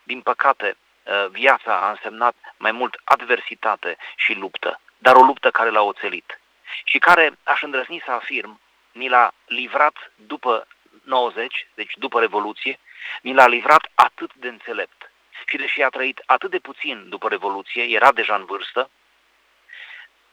din 0.03 0.21
păcate, 0.21 0.77
ă, 1.07 1.27
viața 1.31 1.81
a 1.81 1.89
însemnat 1.89 2.35
mai 2.57 2.71
mult 2.71 3.01
adversitate 3.03 3.97
și 4.15 4.33
luptă, 4.33 4.79
dar 4.97 5.15
o 5.15 5.21
luptă 5.21 5.51
care 5.51 5.69
l-a 5.69 5.81
oțelit 5.81 6.39
și 6.83 6.97
care, 6.99 7.37
aș 7.43 7.61
îndrăzni 7.61 8.01
să 8.05 8.11
afirm, 8.11 8.59
ni 8.91 9.09
l-a 9.09 9.33
livrat 9.45 10.11
după 10.15 10.67
90, 11.03 11.67
deci 11.73 11.93
după 11.95 12.19
Revoluție, 12.19 12.79
ni 13.21 13.33
l-a 13.33 13.47
livrat 13.47 13.91
atât 13.95 14.33
de 14.33 14.47
înțelept. 14.47 15.11
Și 15.45 15.57
deși 15.57 15.81
a 15.81 15.89
trăit 15.89 16.21
atât 16.25 16.49
de 16.49 16.59
puțin 16.59 17.09
după 17.09 17.27
Revoluție, 17.29 17.83
era 17.83 18.11
deja 18.11 18.35
în 18.35 18.45
vârstă, 18.45 18.89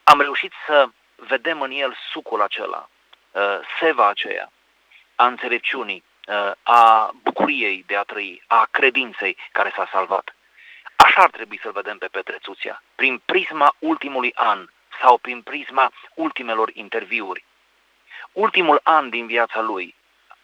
am 0.05 0.21
reușit 0.21 0.53
să 0.67 0.89
vedem 1.17 1.61
în 1.61 1.71
el 1.71 1.97
sucul 2.13 2.43
acela, 2.43 2.89
ă, 3.35 3.61
seva 3.81 4.09
aceea, 4.09 4.53
a 5.15 5.27
înțelepciunii, 5.27 6.05
Uh, 6.05 6.14
a 6.63 7.11
bucuriei 7.23 7.85
de 7.87 7.97
a 7.97 8.03
trăi, 8.03 8.43
a 8.47 8.69
credinței 8.71 9.37
care 9.53 9.73
s-a 9.77 9.89
salvat. 9.93 10.35
Așa 10.97 11.23
ar 11.23 11.31
trebui 11.31 11.59
să-l 11.63 11.73
vedem 11.73 11.99
pe 11.99 12.07
Petre 12.07 12.39
Țuția, 12.43 12.83
prin 12.95 13.23
prisma 13.25 13.75
ultimului 13.79 14.33
an 14.35 14.69
sau 15.01 15.19
prin 15.19 15.43
prisma 15.43 15.93
ultimelor 16.15 16.71
interviuri. 16.73 17.45
Ultimul 18.33 18.81
an 18.83 19.11
din 19.11 19.27
viața 19.27 19.61
lui 19.61 19.95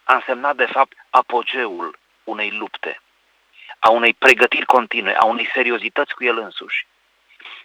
a 0.05 0.15
însemnat 0.15 0.57
de 0.57 0.67
fapt 0.67 0.93
apogeul 1.11 1.99
unei 2.25 2.51
lupte, 2.51 3.01
a 3.79 3.91
unei 3.91 4.15
pregătiri 4.15 4.65
continue, 4.65 5.15
a 5.15 5.25
unei 5.25 5.51
seriozități 5.53 6.15
cu 6.15 6.25
el 6.25 6.39
însuși. 6.39 6.87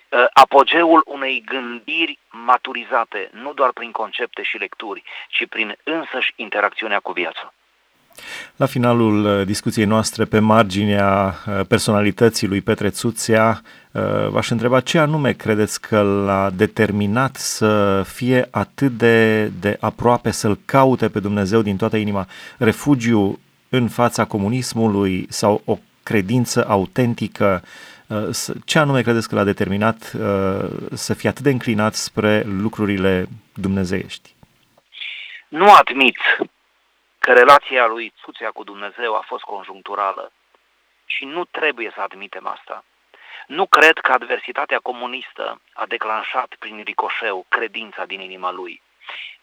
Uh, 0.10 0.26
apogeul 0.34 1.04
unei 1.06 1.44
gândiri 1.46 2.20
maturizate, 2.30 3.30
nu 3.32 3.54
doar 3.54 3.72
prin 3.72 3.92
concepte 3.92 4.44
și 4.44 4.58
lecturi, 4.58 5.04
ci 5.28 5.46
prin 5.50 5.78
însăși 5.84 6.34
interacțiunea 6.36 7.00
cu 7.00 7.12
viața. 7.12 7.54
La 8.56 8.66
finalul 8.66 9.26
uh, 9.26 9.46
discuției 9.46 9.86
noastre, 9.86 10.26
pe 10.26 10.40
marginea 10.40 11.36
uh, 11.48 11.66
personalității 11.68 12.48
lui 12.48 12.62
Petre 12.62 12.90
Țuțea, 12.90 13.62
uh, 13.92 14.02
v-aș 14.28 14.50
întreba 14.50 14.80
ce 14.80 14.98
anume 14.98 15.32
credeți 15.32 15.82
că 15.82 16.02
l-a 16.02 16.50
determinat 16.56 17.36
să 17.36 18.04
fie 18.08 18.48
atât 18.52 18.92
de, 18.92 19.46
de 19.60 19.78
aproape, 19.80 20.32
să-l 20.32 20.60
caute 20.66 21.10
pe 21.10 21.20
Dumnezeu 21.20 21.62
din 21.62 21.78
toată 21.78 21.98
inima, 21.98 22.28
refugiu 22.58 23.40
în 23.70 23.88
fața 23.88 24.26
comunismului 24.26 25.26
sau 25.30 25.62
o 25.66 25.78
credință 26.04 26.66
autentică, 26.68 27.64
ce 28.66 28.80
anume 28.80 29.02
credeți 29.02 29.30
că 29.30 29.36
l-a 29.36 29.44
determinat 29.44 30.16
să 30.94 31.14
fie 31.14 31.30
atât 31.30 31.44
de 31.44 31.50
înclinat 31.50 31.94
spre 31.94 32.44
lucrurile 32.62 33.28
dumnezeiești? 33.54 34.36
Nu 35.48 35.72
admit 35.72 36.16
că 37.26 37.34
relația 37.34 37.86
lui 37.86 38.14
Țuțea 38.24 38.52
cu 38.52 38.64
Dumnezeu 38.64 39.16
a 39.16 39.24
fost 39.28 39.44
conjuncturală. 39.44 40.32
Și 41.06 41.26
nu 41.26 41.46
trebuie 41.46 41.92
să 41.96 42.02
admitem 42.02 42.48
asta. 42.48 42.84
Nu 43.48 43.66
cred 43.66 43.98
că 43.98 44.12
adversitatea 44.12 44.80
comunistă 44.80 45.62
a 45.74 45.86
declanșat 45.86 46.56
prin 46.60 46.82
ricoșeu 46.84 47.46
credința 47.50 48.06
din 48.06 48.20
inima 48.20 48.52
lui. 48.52 48.82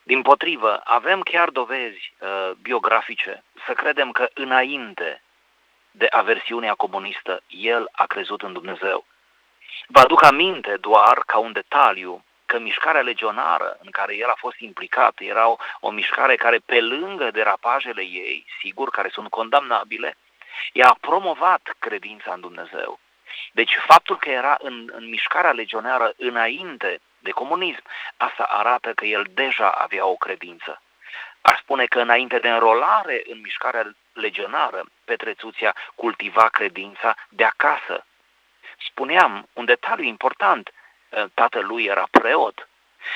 Din 0.03 0.23
potrivă, 0.23 0.81
avem 0.85 1.21
chiar 1.21 1.51
dovezi 1.51 2.15
uh, 2.19 2.51
biografice 2.61 3.45
să 3.67 3.73
credem 3.73 4.11
că 4.11 4.29
înainte 4.35 5.23
de 5.91 6.07
aversiunea 6.11 6.75
comunistă, 6.75 7.43
el 7.47 7.89
a 7.93 8.07
crezut 8.07 8.43
în 8.43 8.53
Dumnezeu. 8.53 9.05
Vă 9.87 10.01
aduc 10.01 10.23
aminte 10.23 10.77
doar 10.77 11.23
ca 11.27 11.39
un 11.39 11.53
detaliu 11.53 12.25
că 12.53 12.59
mișcarea 12.59 13.01
legionară 13.01 13.79
în 13.83 13.91
care 13.91 14.17
el 14.17 14.29
a 14.29 14.37
fost 14.39 14.59
implicat 14.59 15.15
era 15.19 15.49
o, 15.49 15.57
o 15.81 15.91
mișcare 15.91 16.37
care, 16.37 16.59
pe 16.59 16.81
lângă 16.81 17.31
derapajele 17.31 18.03
ei, 18.03 18.47
sigur, 18.61 18.91
care 18.91 19.09
sunt 19.09 19.29
condamnabile, 19.29 20.17
i 20.73 20.81
a 20.83 20.97
promovat 21.01 21.75
credința 21.79 22.33
în 22.33 22.41
Dumnezeu. 22.41 22.99
Deci 23.53 23.75
faptul 23.87 24.17
că 24.17 24.31
era 24.31 24.57
în, 24.61 24.91
în 24.93 25.09
mișcarea 25.09 25.53
legionară 25.53 26.13
înainte 26.17 27.01
de 27.19 27.31
comunism, 27.31 27.83
asta 28.17 28.43
arată 28.43 28.93
că 28.93 29.05
el 29.05 29.25
deja 29.35 29.69
avea 29.71 30.07
o 30.07 30.17
credință. 30.17 30.83
Aș 31.41 31.59
spune 31.59 31.85
că 31.87 32.01
înainte 32.01 32.39
de 32.39 32.51
înrolare 32.51 33.23
în 33.27 33.41
mișcarea 33.41 33.95
legionară, 34.13 34.85
Petrețuția 35.05 35.77
cultiva 35.95 36.49
credința 36.49 37.17
de 37.29 37.45
acasă. 37.45 38.07
Spuneam, 38.89 39.49
un 39.53 39.65
detaliu 39.65 40.05
important, 40.05 40.71
Eh, 40.71 40.82
tatălui 41.35 41.85
era 41.85 42.09
preot. 42.11 42.69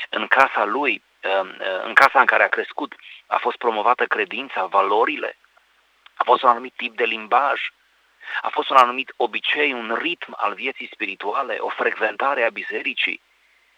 În 0.09 0.27
casa 0.27 0.65
lui, 0.65 1.03
eh, 1.19 1.41
în 1.83 1.93
casa 1.93 2.19
în 2.19 2.25
care 2.25 2.43
a 2.43 2.47
crescut, 2.47 2.95
a 3.25 3.37
fost 3.37 3.57
promovată 3.57 4.05
credința, 4.05 4.65
valorile, 4.65 5.37
a 6.15 6.23
fost 6.23 6.43
un 6.43 6.49
anumit 6.49 6.73
tip 6.75 6.95
de 6.95 7.03
limbaj, 7.03 7.61
a 8.41 8.49
fost 8.49 8.69
un 8.69 8.75
anumit 8.75 9.13
obicei, 9.15 9.73
un 9.73 9.97
ritm 10.01 10.33
al 10.37 10.53
vieții 10.53 10.89
spirituale, 10.91 11.57
o 11.59 11.69
frecventare 11.69 12.43
a 12.43 12.49
bisericii, 12.49 13.21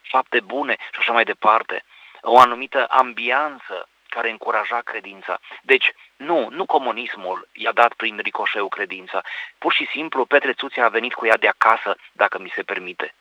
fapte 0.02 0.40
bune 0.40 0.76
și 0.92 1.00
așa 1.00 1.12
mai 1.12 1.24
departe, 1.24 1.84
o 2.22 2.40
anumită 2.40 2.86
ambianță 2.90 3.90
care 4.10 4.30
încuraja 4.30 4.82
credința. 4.82 5.40
Deci, 5.62 5.92
nu, 6.16 6.48
nu 6.50 6.66
comunismul 6.66 7.48
i-a 7.54 7.72
dat 7.72 7.94
prin 7.94 8.18
ricoșeu 8.18 8.68
credința. 8.68 9.22
Pur 9.58 9.74
și 9.74 9.88
simplu, 9.92 10.26
Petre 10.26 10.54
Țuțea 10.54 10.86
a 10.86 10.90
venit 10.90 11.14
cu 11.14 11.26
ea 11.26 11.38
de 11.38 11.48
acasă, 11.48 11.96
dacă 12.12 12.40
mi 12.40 12.52
se 12.56 12.64
permite. 12.64 13.14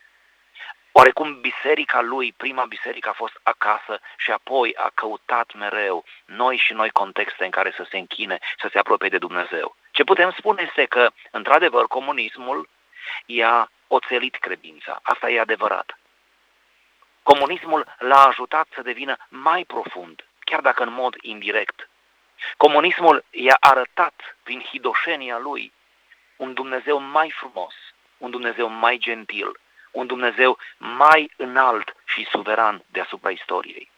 Oarecum 0.91 1.41
biserica 1.41 2.01
lui, 2.01 2.33
prima 2.37 2.65
biserică 2.65 3.09
a 3.09 3.13
fost 3.13 3.39
acasă 3.43 3.99
și 4.17 4.31
apoi 4.31 4.75
a 4.75 4.91
căutat 4.93 5.53
mereu 5.53 6.05
noi 6.25 6.57
și 6.57 6.73
noi 6.73 6.89
contexte 6.89 7.43
în 7.43 7.51
care 7.51 7.73
să 7.75 7.85
se 7.89 7.97
închine, 7.97 8.39
să 8.59 8.69
se 8.71 8.79
apropie 8.79 9.09
de 9.09 9.17
Dumnezeu. 9.17 9.75
Ce 9.91 10.03
putem 10.03 10.31
spune 10.37 10.61
este 10.67 10.85
că, 10.85 11.11
într-adevăr, 11.31 11.87
comunismul 11.87 12.69
i-a 13.25 13.69
oțelit 13.87 14.35
credința. 14.35 14.99
Asta 15.03 15.29
e 15.29 15.39
adevărat. 15.39 15.97
Comunismul 17.23 17.95
l-a 17.97 18.25
ajutat 18.25 18.67
să 18.73 18.81
devină 18.81 19.17
mai 19.27 19.63
profund, 19.65 20.25
chiar 20.39 20.61
dacă 20.61 20.83
în 20.83 20.93
mod 20.93 21.15
indirect. 21.21 21.89
Comunismul 22.57 23.23
i-a 23.29 23.57
arătat 23.59 24.37
prin 24.43 24.61
hidoșenia 24.61 25.37
lui 25.37 25.73
un 26.35 26.53
Dumnezeu 26.53 26.99
mai 26.99 27.31
frumos, 27.31 27.73
un 28.17 28.31
Dumnezeu 28.31 28.67
mai 28.67 28.97
gentil, 28.97 29.59
un 29.91 30.07
Dumnezeu 30.07 30.57
mai 30.97 31.31
înalt 31.37 31.95
și 32.05 32.27
suveran 32.31 32.83
deasupra 32.91 33.29
istoriei. 33.29 33.91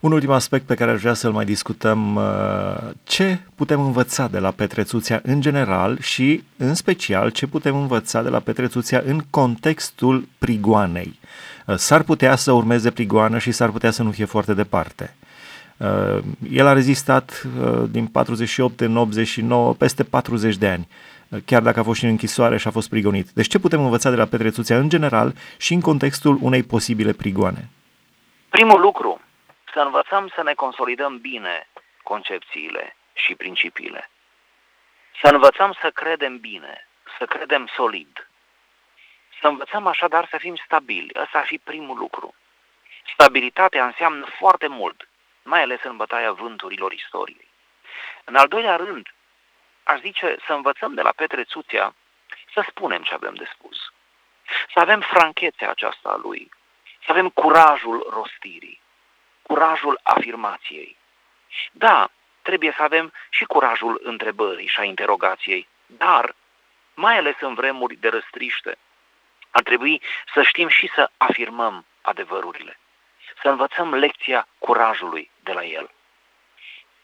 Un 0.00 0.12
ultim 0.12 0.30
aspect 0.30 0.66
pe 0.66 0.74
care 0.74 0.90
aș 0.90 1.00
vrea 1.00 1.14
să-l 1.14 1.32
mai 1.32 1.44
discutăm, 1.44 2.14
uh, 2.14 2.90
ce 3.04 3.38
putem 3.54 3.80
învăța 3.80 4.28
de 4.28 4.38
la 4.38 4.50
Petrețuția 4.50 5.20
în 5.22 5.40
general 5.40 5.98
și, 6.00 6.42
în 6.56 6.74
special, 6.74 7.30
ce 7.30 7.46
putem 7.46 7.76
învăța 7.76 8.22
de 8.22 8.28
la 8.28 8.40
Petrețuția 8.40 9.02
în 9.04 9.20
contextul 9.30 10.28
prigoanei. 10.38 11.18
Uh, 11.66 11.74
s-ar 11.76 12.02
putea 12.02 12.36
să 12.36 12.52
urmeze 12.52 12.90
prigoană 12.90 13.38
și 13.38 13.52
s-ar 13.52 13.70
putea 13.70 13.90
să 13.90 14.02
nu 14.02 14.10
fie 14.10 14.24
foarte 14.24 14.54
departe. 14.54 15.14
Uh, 15.76 16.18
el 16.50 16.66
a 16.66 16.72
rezistat 16.72 17.46
din 17.90 18.06
48 18.06 18.80
în 18.80 18.96
89 18.96 19.74
peste 19.74 20.04
40 20.04 20.56
de 20.56 20.68
ani 20.68 20.88
chiar 21.44 21.62
dacă 21.62 21.80
a 21.80 21.82
fost 21.82 21.98
și 21.98 22.04
în 22.04 22.10
închisoare 22.10 22.56
și 22.56 22.68
a 22.68 22.70
fost 22.70 22.88
prigonit. 22.88 23.30
Deci 23.30 23.48
ce 23.48 23.58
putem 23.58 23.82
învăța 23.84 24.10
de 24.10 24.16
la 24.16 24.26
Petrețuția 24.26 24.76
în 24.76 24.88
general 24.88 25.32
și 25.58 25.72
în 25.72 25.80
contextul 25.80 26.38
unei 26.40 26.62
posibile 26.62 27.12
prigoane? 27.12 27.68
Primul 28.48 28.80
lucru, 28.80 29.20
să 29.72 29.80
învățăm 29.80 30.32
să 30.34 30.42
ne 30.42 30.54
consolidăm 30.54 31.18
bine 31.18 31.68
concepțiile 32.02 32.96
și 33.12 33.34
principiile. 33.34 34.10
Să 35.22 35.28
învățăm 35.32 35.76
să 35.80 35.90
credem 35.90 36.38
bine, 36.38 36.88
să 37.18 37.24
credem 37.24 37.66
solid. 37.76 38.28
Să 39.40 39.46
învățăm 39.46 39.86
așadar 39.86 40.28
să 40.30 40.36
fim 40.36 40.56
stabili. 40.64 41.10
Ăsta 41.22 41.38
ar 41.38 41.46
fi 41.46 41.58
primul 41.58 41.98
lucru. 41.98 42.34
Stabilitatea 43.12 43.86
înseamnă 43.86 44.26
foarte 44.38 44.66
mult, 44.66 45.08
mai 45.42 45.62
ales 45.62 45.80
în 45.82 45.96
bătaia 45.96 46.32
vânturilor 46.32 46.92
istoriei. 46.92 47.48
În 48.24 48.34
al 48.36 48.48
doilea 48.48 48.76
rând, 48.76 49.06
aș 49.90 50.00
zice 50.00 50.36
să 50.46 50.52
învățăm 50.52 50.94
de 50.94 51.02
la 51.02 51.12
Petre 51.16 51.44
Țuția 51.44 51.94
să 52.52 52.64
spunem 52.68 53.02
ce 53.02 53.14
avem 53.14 53.34
de 53.34 53.50
spus. 53.54 53.76
Să 54.72 54.78
avem 54.80 55.00
franchețea 55.00 55.70
aceasta 55.70 56.08
a 56.08 56.16
lui, 56.16 56.50
să 57.04 57.10
avem 57.10 57.28
curajul 57.28 58.06
rostirii, 58.10 58.80
curajul 59.42 60.00
afirmației. 60.02 60.96
Da, 61.72 62.10
trebuie 62.42 62.72
să 62.76 62.82
avem 62.82 63.12
și 63.30 63.44
curajul 63.44 64.00
întrebării 64.02 64.66
și 64.66 64.80
a 64.80 64.84
interogației, 64.84 65.68
dar, 65.86 66.34
mai 66.94 67.16
ales 67.16 67.36
în 67.40 67.54
vremuri 67.54 67.94
de 67.94 68.08
răstriște, 68.08 68.78
ar 69.50 69.62
trebui 69.62 70.02
să 70.32 70.42
știm 70.42 70.68
și 70.68 70.90
să 70.94 71.10
afirmăm 71.16 71.84
adevărurile, 72.00 72.78
să 73.42 73.48
învățăm 73.48 73.94
lecția 73.94 74.46
curajului 74.58 75.30
de 75.40 75.52
la 75.52 75.64
el. 75.64 75.90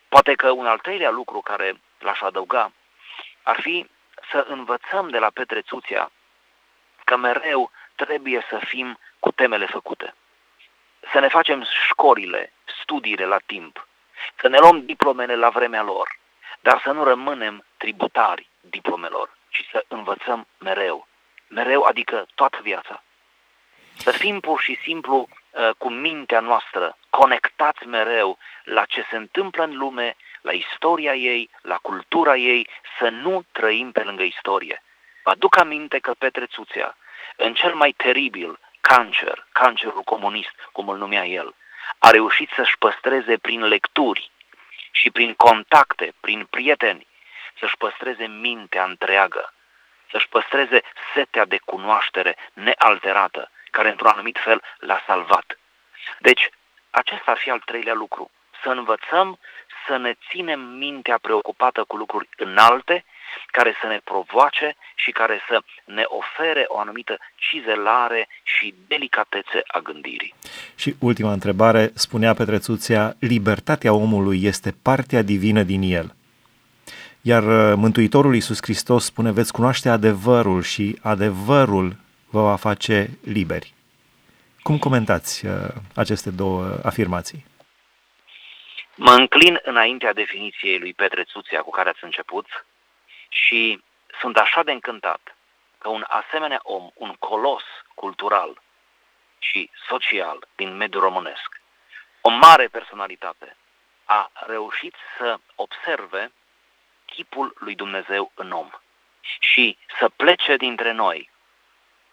Poate 0.09 0.35
că 0.35 0.51
un 0.51 0.67
al 0.67 0.79
treilea 0.79 1.11
lucru 1.11 1.41
care 1.41 1.81
l-aș 1.99 2.21
adăuga 2.21 2.73
ar 3.47 3.61
fi 3.61 3.87
să 4.31 4.45
învățăm 4.49 5.09
de 5.09 5.19
la 5.19 5.31
Petre 5.31 5.61
Țuția 5.61 6.11
că 7.05 7.17
mereu 7.17 7.71
trebuie 7.95 8.47
să 8.49 8.61
fim 8.65 8.99
cu 9.19 9.31
temele 9.31 9.67
făcute. 9.67 10.15
Să 11.13 11.19
ne 11.21 11.29
facem 11.29 11.67
școlile, 11.89 12.53
studiile 12.81 13.25
la 13.25 13.39
timp, 13.47 13.89
să 14.41 14.49
ne 14.49 14.59
luăm 14.59 14.85
diplomele 14.85 15.35
la 15.35 15.49
vremea 15.49 15.83
lor, 15.83 16.19
dar 16.61 16.81
să 16.85 16.91
nu 16.91 17.05
rămânem 17.05 17.65
tributari 17.77 18.49
diplomelor, 18.61 19.37
ci 19.49 19.69
să 19.71 19.85
învățăm 19.89 20.47
mereu. 20.59 21.07
Mereu, 21.49 21.83
adică 21.83 22.27
toată 22.35 22.59
viața. 22.63 23.03
Să 23.97 24.11
fim 24.11 24.41
pur 24.41 24.61
și 24.61 24.79
simplu 24.83 25.29
uh, 25.51 25.71
cu 25.79 25.91
mintea 25.91 26.41
noastră 26.41 26.97
conectați 27.11 27.87
mereu 27.87 28.39
la 28.65 28.85
ce 28.85 29.07
se 29.11 29.17
întâmplă 29.17 29.65
în 29.65 29.77
lume, 29.77 30.17
la 30.47 30.53
istoria 30.53 31.15
ei, 31.15 31.51
la 31.63 31.79
cultura 31.83 32.37
ei, 32.37 32.69
să 32.99 33.09
nu 33.09 33.45
trăim 33.53 33.93
pe 33.93 34.03
lângă 34.03 34.23
istorie. 34.23 34.83
Vă 35.23 35.31
aduc 35.31 35.57
aminte 35.59 35.99
că 35.99 36.13
Petre 36.19 36.47
Țuțea, 36.47 36.97
în 37.37 37.55
cel 37.55 37.75
mai 37.75 37.93
teribil 37.93 38.59
cancer, 38.81 39.47
cancerul 39.53 40.03
comunist, 40.03 40.57
cum 40.73 40.89
îl 40.89 40.97
numea 40.97 41.25
el, 41.25 41.55
a 41.99 42.11
reușit 42.11 42.51
să-și 42.57 42.79
păstreze 42.79 43.37
prin 43.39 43.63
lecturi 43.65 44.31
și 44.91 45.11
prin 45.11 45.35
contacte, 45.35 46.15
prin 46.21 46.47
prieteni, 46.51 47.07
să-și 47.59 47.77
păstreze 47.77 48.27
mintea 48.27 48.85
întreagă, 48.85 49.53
să-și 50.11 50.29
păstreze 50.29 50.81
setea 51.15 51.45
de 51.45 51.59
cunoaștere 51.65 52.37
nealterată, 52.53 53.51
care 53.71 53.89
într-un 53.89 54.11
anumit 54.11 54.39
fel 54.39 54.63
l-a 54.79 55.03
salvat. 55.07 55.59
Deci, 56.19 56.51
acesta 56.91 57.31
ar 57.31 57.39
fi 57.39 57.51
al 57.51 57.61
treilea 57.61 57.95
lucru. 57.95 58.31
Să 58.63 58.69
învățăm 58.69 59.39
să 59.87 59.97
ne 59.97 60.13
ținem 60.31 60.61
mintea 60.61 61.19
preocupată 61.23 61.85
cu 61.89 61.97
lucruri 61.97 62.29
înalte, 62.37 63.05
care 63.47 63.75
să 63.81 63.87
ne 63.87 64.01
provoace 64.05 64.77
și 64.95 65.11
care 65.11 65.41
să 65.49 65.61
ne 65.85 66.05
ofere 66.07 66.65
o 66.67 66.79
anumită 66.79 67.19
cizelare 67.37 68.29
și 68.43 68.75
delicatețe 68.89 69.63
a 69.67 69.79
gândirii. 69.79 70.35
Și 70.75 70.95
ultima 71.01 71.33
întrebare, 71.33 71.91
spunea 71.95 72.35
Petrețuția, 72.35 73.15
libertatea 73.19 73.93
omului 73.93 74.43
este 74.43 74.75
partea 74.83 75.23
divină 75.23 75.63
din 75.63 75.83
el. 75.83 76.15
Iar 77.21 77.43
uh, 77.43 77.75
Mântuitorul 77.77 78.35
Iisus 78.35 78.59
Hristos 78.63 79.05
spune, 79.05 79.33
veți 79.33 79.53
cunoaște 79.53 79.89
adevărul 79.89 80.63
și 80.63 80.99
adevărul 81.03 81.97
vă 82.31 82.43
va 82.43 82.57
face 82.57 83.11
liberi. 83.25 83.75
Cum 84.63 84.79
comentați 84.79 85.47
uh, 85.47 85.53
aceste 85.95 86.31
două 86.31 86.79
afirmații? 86.83 87.45
Mă 88.99 89.11
înclin 89.11 89.61
înaintea 89.63 90.13
definiției 90.13 90.79
lui 90.79 90.95
Petre 90.95 91.25
Țuția 91.25 91.63
cu 91.63 91.71
care 91.71 91.89
ați 91.89 92.05
început 92.05 92.47
și 93.29 93.83
sunt 94.21 94.37
așa 94.37 94.63
de 94.63 94.73
încântat 94.73 95.37
că 95.79 95.89
un 95.89 96.05
asemenea 96.09 96.61
om, 96.63 96.91
un 96.95 97.15
colos 97.19 97.63
cultural 97.95 98.63
și 99.39 99.71
social 99.89 100.49
din 100.55 100.77
mediul 100.77 101.03
românesc, 101.03 101.61
o 102.21 102.29
mare 102.29 102.67
personalitate, 102.67 103.57
a 104.05 104.31
reușit 104.47 104.95
să 105.19 105.39
observe 105.55 106.33
chipul 107.07 107.55
lui 107.59 107.75
Dumnezeu 107.75 108.33
în 108.35 108.51
om 108.51 108.71
și 109.39 109.79
să 109.99 110.09
plece 110.09 110.57
dintre 110.57 110.93
noi 110.93 111.31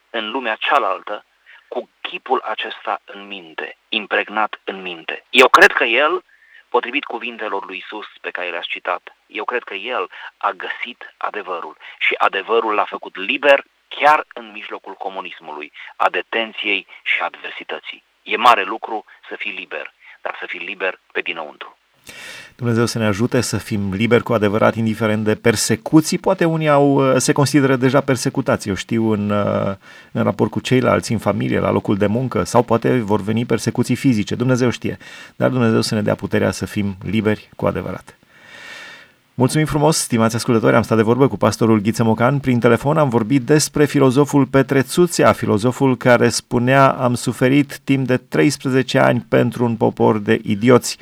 în 0.10 0.32
lumea 0.32 0.56
cealaltă 0.56 1.26
cu 1.68 1.90
chipul 2.02 2.42
acesta 2.42 3.02
în 3.06 3.28
minte, 3.28 3.78
impregnat 3.90 4.60
în 4.64 4.82
minte. 4.82 5.26
Eu 5.30 5.48
cred 5.48 5.72
că 5.72 5.84
el 5.84 6.24
potrivit 6.76 7.04
cuvintelor 7.04 7.66
lui 7.66 7.78
Isus 7.78 8.08
pe 8.22 8.32
care 8.32 8.50
le-ați 8.50 8.68
citat, 8.68 9.16
eu 9.28 9.46
cred 9.46 9.64
că 9.64 9.74
El 9.74 10.10
a 10.38 10.52
găsit 10.52 11.14
adevărul 11.18 11.78
și 12.00 12.14
adevărul 12.18 12.74
l-a 12.74 12.86
făcut 12.86 13.16
liber 13.16 13.64
chiar 13.88 14.26
în 14.34 14.52
mijlocul 14.52 14.94
comunismului, 14.94 15.72
a 15.96 16.10
detenției 16.10 16.88
și 17.04 17.22
adversității. 17.22 18.04
E 18.24 18.38
mare 18.38 18.64
lucru 18.64 19.06
să 19.30 19.36
fii 19.36 19.52
liber, 19.52 19.94
dar 20.22 20.36
să 20.40 20.46
fii 20.46 20.60
liber 20.60 21.00
pe 21.12 21.22
dinăuntru. 21.22 21.78
Dumnezeu 22.56 22.86
să 22.86 22.98
ne 22.98 23.06
ajute 23.06 23.42
să 23.42 23.58
fim 23.58 23.94
liberi 23.94 24.24
cu 24.24 24.34
adevărat, 24.34 24.76
indiferent 24.76 25.24
de 25.24 25.36
persecuții. 25.36 26.18
Poate 26.18 26.46
unii 26.46 26.70
au, 26.70 26.94
uh, 26.94 27.16
se 27.18 27.32
consideră 27.32 27.76
deja 27.76 28.02
persecutați, 28.02 28.68
eu 28.70 28.74
știu, 28.74 29.12
în, 29.12 29.30
uh, 29.30 29.76
în 30.12 30.24
raport 30.24 30.52
cu 30.52 30.60
ceilalți, 30.60 31.12
în 31.12 31.18
familie, 31.18 31.60
la 31.60 31.72
locul 31.72 31.98
de 31.98 32.08
muncă, 32.08 32.44
sau 32.44 32.64
poate 32.64 32.98
vor 32.98 33.22
veni 33.22 33.46
persecuții 33.46 33.96
fizice, 33.96 34.36
Dumnezeu 34.36 34.70
știe. 34.70 34.98
Dar 35.36 35.50
Dumnezeu 35.50 35.82
să 35.82 35.96
ne 35.96 36.02
dea 36.02 36.16
puterea 36.16 36.52
să 36.52 36.66
fim 36.66 36.96
liberi 37.02 37.50
cu 37.56 37.66
adevărat. 37.66 38.18
Mulțumim 39.36 39.66
frumos, 39.66 39.98
stimați 39.98 40.36
ascultători, 40.36 40.76
am 40.76 40.82
stat 40.82 40.98
de 40.98 41.04
vorbă 41.04 41.28
cu 41.28 41.38
pastorul 41.38 41.82
Ghiță 41.82 42.04
Mocan. 42.04 42.40
Prin 42.40 42.60
telefon 42.60 42.98
am 42.98 43.10
vorbit 43.10 43.42
despre 43.42 43.86
filozoful 43.86 44.46
Petre 44.46 44.82
Țuțea, 44.82 45.32
filozoful 45.32 45.98
care 45.98 46.30
spunea 46.30 46.90
am 46.90 47.14
suferit 47.14 47.80
timp 47.84 48.08
de 48.08 48.18
13 48.18 49.00
ani 49.00 49.26
pentru 49.30 49.66
un 49.66 49.76
popor 49.76 50.20
de 50.20 50.40
idioți. 50.44 50.98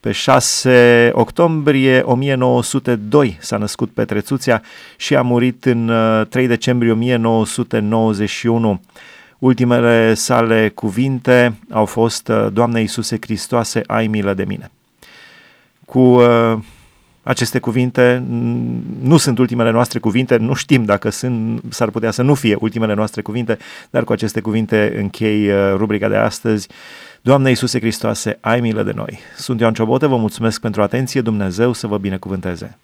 Pe 0.00 0.12
6 0.12 1.10
octombrie 1.14 2.00
1902 2.00 3.36
s-a 3.40 3.56
născut 3.56 3.90
Petre 3.90 4.20
Țuțea 4.20 4.62
și 4.96 5.16
a 5.16 5.22
murit 5.22 5.64
în 5.64 5.92
3 6.28 6.42
uh, 6.42 6.48
decembrie 6.48 6.92
1991. 6.92 8.80
Ultimele 9.38 10.14
sale 10.14 10.68
cuvinte 10.68 11.58
au 11.70 11.84
fost 11.84 12.28
uh, 12.28 12.46
Doamne 12.52 12.80
Iisuse 12.80 13.18
Hristoase, 13.20 13.82
ai 13.86 14.06
milă 14.06 14.34
de 14.34 14.44
mine. 14.44 14.70
cu 15.84 15.98
uh, 15.98 16.58
aceste 17.26 17.58
cuvinte 17.58 18.24
nu 19.00 19.16
sunt 19.16 19.38
ultimele 19.38 19.70
noastre 19.70 19.98
cuvinte, 19.98 20.36
nu 20.36 20.54
știm 20.54 20.84
dacă 20.84 21.10
sunt, 21.10 21.62
s-ar 21.68 21.90
putea 21.90 22.10
să 22.10 22.22
nu 22.22 22.34
fie 22.34 22.56
ultimele 22.60 22.94
noastre 22.94 23.22
cuvinte, 23.22 23.58
dar 23.90 24.04
cu 24.04 24.12
aceste 24.12 24.40
cuvinte 24.40 24.94
închei 24.98 25.48
uh, 25.48 25.74
rubrica 25.76 26.08
de 26.08 26.16
astăzi. 26.16 26.68
Doamne 27.20 27.48
Iisuse 27.48 27.78
Hristoase, 27.78 28.38
ai 28.40 28.60
milă 28.60 28.82
de 28.82 28.92
noi! 28.94 29.18
Sunt 29.36 29.60
Ioan 29.60 29.72
Ciobotă, 29.72 30.06
vă 30.06 30.16
mulțumesc 30.16 30.60
pentru 30.60 30.82
atenție, 30.82 31.20
Dumnezeu 31.20 31.72
să 31.72 31.86
vă 31.86 31.98
binecuvânteze! 31.98 32.78